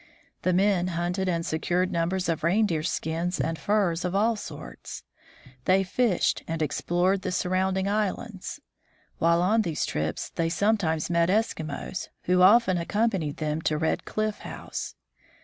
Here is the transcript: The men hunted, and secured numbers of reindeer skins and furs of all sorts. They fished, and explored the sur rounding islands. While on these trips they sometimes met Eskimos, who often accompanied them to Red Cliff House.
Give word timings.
The 0.41 0.51
men 0.51 0.87
hunted, 0.97 1.29
and 1.29 1.45
secured 1.45 1.91
numbers 1.91 2.27
of 2.27 2.43
reindeer 2.43 2.81
skins 2.81 3.39
and 3.39 3.59
furs 3.59 4.03
of 4.03 4.15
all 4.15 4.35
sorts. 4.35 5.03
They 5.65 5.83
fished, 5.83 6.41
and 6.47 6.59
explored 6.63 7.21
the 7.21 7.31
sur 7.31 7.49
rounding 7.49 7.87
islands. 7.87 8.59
While 9.19 9.43
on 9.43 9.61
these 9.61 9.85
trips 9.85 10.31
they 10.31 10.49
sometimes 10.49 11.11
met 11.11 11.29
Eskimos, 11.29 12.07
who 12.23 12.41
often 12.41 12.79
accompanied 12.79 13.37
them 13.37 13.61
to 13.61 13.77
Red 13.77 14.03
Cliff 14.05 14.39
House. 14.39 14.95